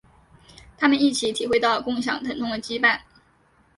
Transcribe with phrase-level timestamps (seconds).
[0.79, 3.01] 他们一起体会到共享疼痛的羁绊。